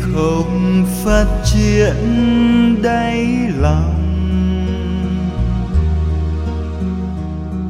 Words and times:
không 0.00 0.84
phát 1.04 1.26
triển 1.44 1.94
đáy 2.82 3.26
lòng. 3.60 4.00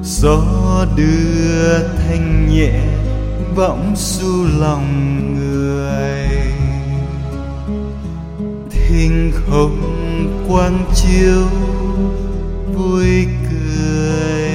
Gió 0.02 0.86
đưa 0.96 1.78
thanh 1.78 2.48
nhẹ 2.48 2.80
võng 3.54 3.94
du 3.96 4.46
lòng 4.58 5.20
người. 5.34 6.28
Thinh 8.70 9.32
không 9.34 9.80
quang 10.48 10.84
chiếu 10.94 11.48
vui 12.74 13.26
cười. 13.50 14.50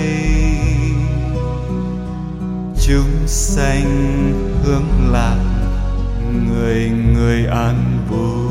Chúng 2.88 3.28
sanh 3.28 3.84
hướng 4.64 5.12
lạc 5.12 5.59
người 6.34 6.90
người 6.90 7.46
an 7.46 8.00
vui. 8.10 8.50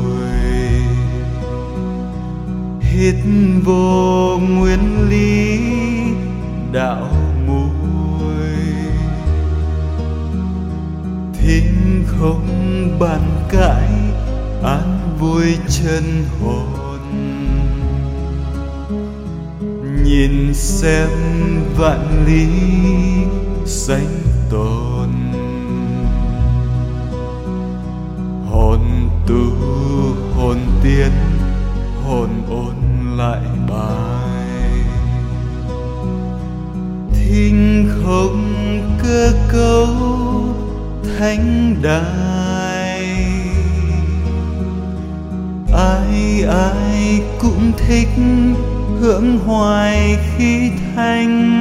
Hít 2.81 3.15
vô 3.63 4.37
nguyên 4.37 5.09
lý 5.09 5.59
đạo 6.71 7.07
mùi. 7.47 7.69
Thính 11.33 12.03
không 12.07 12.47
bàn 12.99 13.21
cãi, 13.49 13.89
an 14.63 14.99
vui 15.19 15.57
chân 15.67 16.03
hồn. 16.41 16.99
Nhìn 20.03 20.53
xem 20.53 21.09
vạn 21.77 22.25
lý 22.25 22.47
sanh 23.65 24.21
tồn. 24.49 24.98
Tu 29.29 29.35
hồn 30.35 30.57
tiến 30.83 31.11
hồn 32.03 32.29
ôn 32.49 32.75
lại 33.17 33.41
bài. 33.69 34.71
Thinh 37.13 37.89
không 38.03 38.53
cơ 39.03 39.33
cấu 39.51 39.87
thánh 41.17 41.75
đài, 41.81 43.05
ai 45.73 46.43
ai 46.43 47.21
cũng 47.39 47.71
thích 47.77 48.09
hưởng 48.99 49.37
hoài 49.37 50.17
khi 50.37 50.71
thanh. 50.95 51.59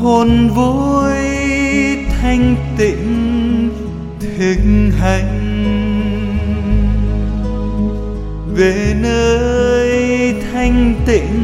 Hồn 0.00 0.48
vui 0.48 1.12
thanh 2.20 2.56
tịnh 2.78 3.41
thực 4.22 4.56
hành. 4.98 5.38
Về 8.54 8.94
nơi 9.00 10.34
thanh 10.52 10.94
tịnh 11.06 11.41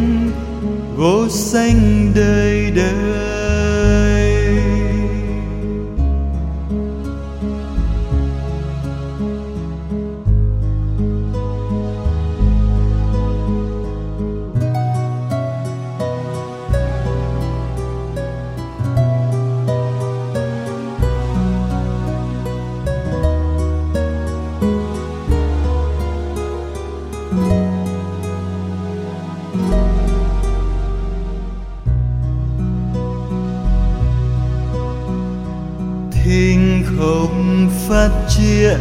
phát 37.89 38.11
triển 38.29 38.79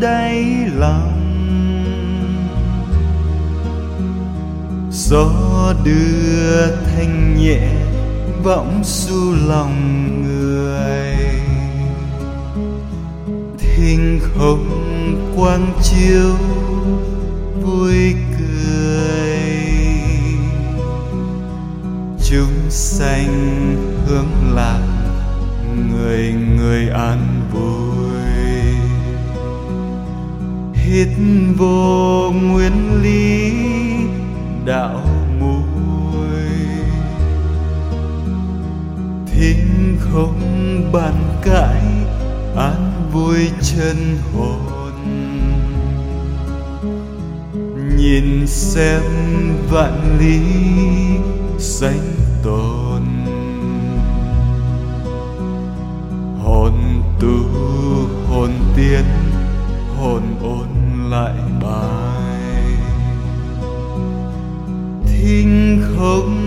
đáy 0.00 0.44
lòng. 0.76 1.18
Gió 4.90 5.74
đưa 5.84 6.66
thanh 6.86 7.36
nhẹ, 7.36 7.68
võng 8.42 8.82
du 8.84 9.34
lòng 9.46 9.74
người. 10.22 11.16
Thinh 13.58 14.20
không 14.22 14.66
quang 15.36 15.72
chiếu, 15.82 16.36
vui 17.62 18.14
cười. 18.38 19.38
Chúng 22.30 22.70
sanh 22.70 23.26
hướng 24.06 24.54
lạc, 24.54 24.82
người 25.90 26.34
người 26.56 26.88
an 26.88 27.40
vui 27.52 27.91
hít 30.92 31.08
vô 31.56 32.30
nguyên 32.30 33.02
lý 33.02 33.52
đạo 34.64 35.00
mùi 35.40 36.48
thinh 39.26 39.96
không 40.00 40.40
bàn 40.92 41.14
cãi, 41.42 41.82
an 42.56 42.92
vui 43.12 43.50
chân 43.62 43.96
hồn. 44.34 44.92
Nhìn 47.96 48.46
xem 48.46 49.02
vạn 49.70 50.18
lý 50.18 50.40
sanh 51.58 52.14
tồn. 52.42 53.02
Hồn 56.44 57.02
tu, 57.20 57.38
hồn 58.28 58.50
tiến 58.76 59.31
hồn 60.02 60.22
ôn 60.42 61.10
lại 61.10 61.34
bài. 61.62 62.64
Thinh 65.06 65.82
không 65.96 66.46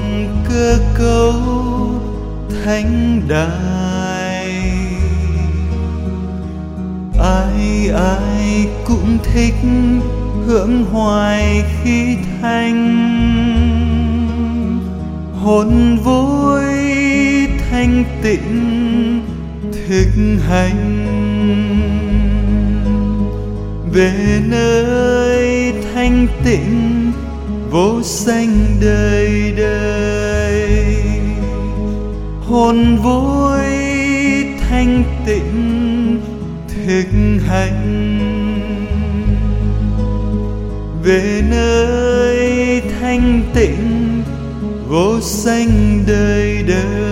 cơ 0.49 0.79
cấu 0.97 1.33
thánh 2.63 3.21
đài. 3.27 4.51
Ai 7.19 7.89
ai 7.89 8.67
cũng 8.85 9.17
thích 9.23 9.55
hưởng 10.45 10.85
hoài 10.91 11.63
khi 11.83 12.17
thanh. 12.41 12.81
Hồn 15.43 15.97
vui 16.03 16.63
thanh 17.69 18.03
tịnh 18.21 19.21
thực 19.87 20.39
hành 20.49 21.14
về 23.95 24.41
nơi 24.47 25.73
thanh 25.93 26.27
tịnh, 26.45 27.11
vô 27.71 28.01
sanh 28.03 28.77
đời 28.81 29.53
đời. 29.57 30.95
Hồn 32.41 32.97
vui 32.97 33.65
thanh 34.69 35.03
tịnh, 35.25 36.21
thực 36.67 37.07
hành. 37.47 38.19
Về 41.03 41.41
nơi 41.49 42.81
thanh 42.99 43.43
tịnh, 43.53 44.23
vô 44.87 45.19
sanh 45.21 46.03
đời 46.07 46.63
đời. 46.67 47.04